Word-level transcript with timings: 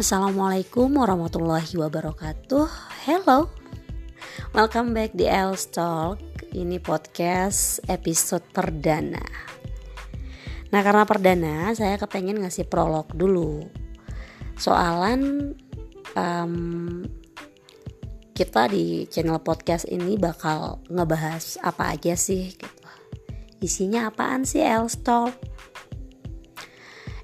Assalamualaikum 0.00 0.96
warahmatullahi 0.96 1.76
wabarakatuh. 1.76 2.64
Hello. 3.04 3.52
Welcome 4.56 4.96
back 4.96 5.12
di 5.12 5.28
Els 5.28 5.68
Talk. 5.68 6.16
Ini 6.56 6.80
podcast 6.80 7.84
episode 7.84 8.40
perdana. 8.48 9.20
Nah 10.72 10.80
karena 10.80 11.04
perdana 11.04 11.68
saya 11.76 12.00
kepengen 12.00 12.40
ngasih 12.40 12.64
prolog 12.64 13.12
dulu. 13.12 13.68
Soalan 14.56 15.52
um, 16.16 17.04
Kita 18.32 18.72
di 18.72 19.04
channel 19.04 19.44
podcast 19.44 19.84
ini 19.84 20.16
bakal 20.16 20.80
ngebahas 20.88 21.60
apa 21.60 21.92
aja 21.92 22.16
sih 22.16 22.56
gitu. 22.56 22.88
Isinya 23.60 24.08
apaan 24.08 24.48
sih 24.48 24.64
Els 24.64 24.96
Talk 25.04 25.36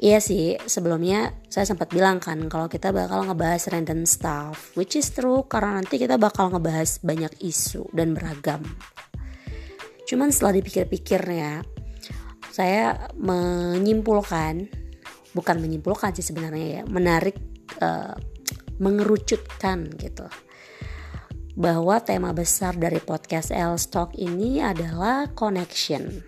Iya 0.00 0.16
sih, 0.16 0.56
sebelumnya 0.64 1.36
saya 1.52 1.68
sempat 1.68 1.92
bilang 1.92 2.24
kan 2.24 2.48
kalau 2.48 2.72
kita 2.72 2.88
bakal 2.88 3.28
ngebahas 3.28 3.68
random 3.68 4.08
stuff, 4.08 4.72
which 4.72 4.96
is 4.96 5.12
true 5.12 5.44
karena 5.44 5.76
nanti 5.76 6.00
kita 6.00 6.16
bakal 6.16 6.48
ngebahas 6.48 7.04
banyak 7.04 7.28
isu 7.44 7.84
dan 7.92 8.16
beragam. 8.16 8.64
Cuman 10.08 10.32
setelah 10.32 10.56
dipikir-pikir 10.56 11.20
ya, 11.28 11.60
saya 12.48 13.12
menyimpulkan, 13.20 14.72
bukan 15.36 15.56
menyimpulkan 15.60 16.16
sih 16.16 16.24
sebenarnya 16.24 16.80
ya, 16.80 16.82
menarik, 16.88 17.36
uh, 17.84 18.16
mengerucutkan 18.80 19.84
gitu 20.00 20.24
bahwa 21.60 22.00
tema 22.00 22.32
besar 22.32 22.72
dari 22.72 23.04
podcast 23.04 23.52
L 23.52 23.76
Stock 23.76 24.16
ini 24.16 24.64
adalah 24.64 25.28
connection, 25.36 26.24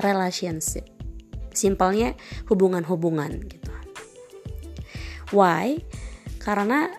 relationship 0.00 0.91
simpelnya 1.54 2.16
hubungan-hubungan 2.48 3.32
gitu. 3.48 3.72
Why? 5.32 5.80
Karena 6.42 6.92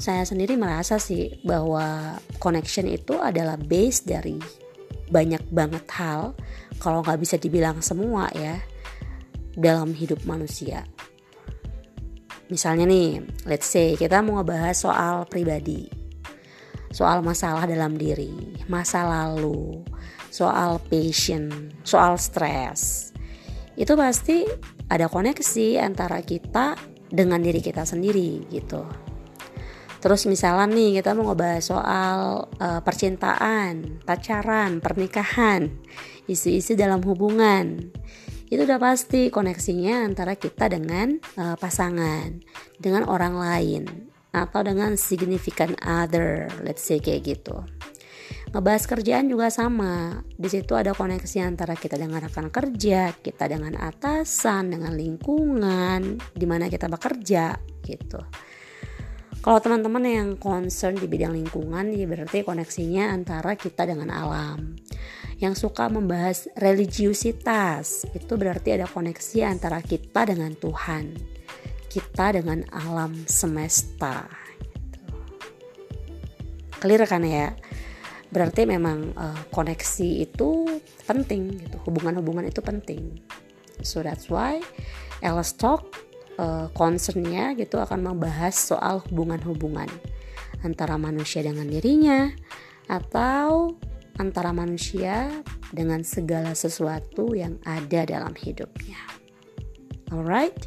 saya 0.00 0.24
sendiri 0.24 0.56
merasa 0.56 0.96
sih 0.96 1.42
bahwa 1.44 2.16
connection 2.40 2.88
itu 2.88 3.20
adalah 3.20 3.60
base 3.60 4.06
dari 4.06 4.40
banyak 5.10 5.42
banget 5.50 5.84
hal 5.92 6.32
kalau 6.80 7.04
nggak 7.04 7.20
bisa 7.20 7.36
dibilang 7.36 7.82
semua 7.84 8.30
ya 8.32 8.56
dalam 9.58 9.92
hidup 9.92 10.22
manusia. 10.24 10.86
Misalnya 12.50 12.88
nih, 12.88 13.22
let's 13.46 13.68
say 13.70 13.94
kita 13.94 14.22
mau 14.24 14.42
ngebahas 14.42 14.74
soal 14.74 15.22
pribadi, 15.30 15.86
soal 16.90 17.22
masalah 17.22 17.68
dalam 17.68 17.94
diri, 17.94 18.58
masa 18.66 19.06
lalu, 19.06 19.86
soal 20.34 20.82
passion, 20.90 21.70
soal 21.86 22.18
stres, 22.18 23.09
itu 23.80 23.96
pasti 23.96 24.44
ada 24.92 25.08
koneksi 25.08 25.80
antara 25.80 26.20
kita 26.20 26.76
dengan 27.08 27.40
diri 27.40 27.64
kita 27.64 27.88
sendiri 27.88 28.44
gitu. 28.52 28.84
Terus 30.00 30.28
misalnya 30.28 30.68
nih 30.68 31.00
kita 31.00 31.16
mau 31.16 31.32
ngebahas 31.32 31.64
soal 31.64 32.20
uh, 32.60 32.80
percintaan, 32.84 34.00
pacaran, 34.04 34.80
pernikahan, 34.80 35.72
isu-isu 36.28 36.76
dalam 36.76 37.04
hubungan. 37.04 37.92
Itu 38.48 38.64
udah 38.68 38.80
pasti 38.80 39.28
koneksinya 39.32 40.04
antara 40.04 40.36
kita 40.36 40.72
dengan 40.72 41.20
uh, 41.36 41.56
pasangan, 41.56 42.40
dengan 42.80 43.08
orang 43.08 43.36
lain, 43.36 43.84
atau 44.32 44.60
dengan 44.64 44.96
significant 44.96 45.76
other, 45.84 46.48
let's 46.64 46.80
say 46.80 46.96
kayak 46.96 47.36
gitu. 47.36 47.60
Ngebahas 48.50 48.82
kerjaan 48.82 49.30
juga 49.30 49.46
sama. 49.46 50.26
Di 50.34 50.50
situ 50.50 50.74
ada 50.74 50.90
koneksi 50.90 51.38
antara 51.46 51.78
kita 51.78 51.94
dengan 51.94 52.18
rekan 52.18 52.50
kerja, 52.50 53.14
kita 53.14 53.46
dengan 53.46 53.78
atasan, 53.78 54.74
dengan 54.74 54.90
lingkungan, 54.98 56.18
di 56.34 56.46
mana 56.50 56.66
kita 56.66 56.90
bekerja 56.90 57.54
gitu. 57.86 58.18
Kalau 59.40 59.56
teman-teman 59.62 60.04
yang 60.04 60.30
concern 60.36 60.98
di 60.98 61.06
bidang 61.06 61.32
lingkungan, 61.32 61.94
ya 61.94 62.04
berarti 62.04 62.44
koneksinya 62.44 63.08
antara 63.14 63.54
kita 63.54 63.86
dengan 63.86 64.12
alam. 64.12 64.76
Yang 65.40 65.64
suka 65.64 65.88
membahas 65.88 66.50
religiusitas, 66.58 68.04
itu 68.12 68.32
berarti 68.36 68.76
ada 68.76 68.84
koneksi 68.84 69.46
antara 69.46 69.80
kita 69.80 70.28
dengan 70.28 70.52
Tuhan, 70.58 71.16
kita 71.88 72.36
dengan 72.36 72.66
alam 72.68 73.16
semesta. 73.24 74.28
Gitu. 74.60 75.00
Clear 76.82 77.06
kan 77.08 77.24
ya? 77.24 77.56
Berarti 78.30 78.66
memang 78.66 79.14
uh, 79.18 79.42
koneksi 79.50 80.26
itu 80.26 80.80
penting 81.06 81.66
gitu 81.66 81.76
hubungan-hubungan 81.86 82.46
itu 82.46 82.62
penting 82.62 83.18
so 83.82 84.00
that's 84.00 84.30
why 84.30 84.62
Ella 85.20 85.44
Talk 85.44 85.90
uh, 86.40 86.66
concernnya 86.72 87.52
gitu 87.58 87.76
akan 87.82 88.14
membahas 88.14 88.54
soal 88.54 89.02
hubungan-hubungan 89.10 89.90
antara 90.64 90.96
manusia 90.96 91.44
dengan 91.44 91.68
dirinya 91.68 92.30
atau 92.88 93.76
antara 94.20 94.52
manusia 94.52 95.30
dengan 95.72 96.04
segala 96.04 96.52
sesuatu 96.52 97.32
yang 97.32 97.56
ada 97.64 98.04
dalam 98.04 98.36
hidupnya. 98.36 98.98
Alright, 100.10 100.66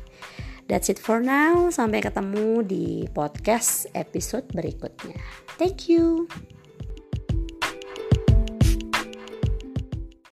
that's 0.72 0.90
it 0.90 0.98
for 0.98 1.20
now. 1.20 1.68
Sampai 1.70 2.02
ketemu 2.02 2.64
di 2.64 2.86
podcast 3.12 3.92
episode 3.94 4.48
berikutnya. 4.56 5.20
Thank 5.60 5.92
you. 5.92 6.26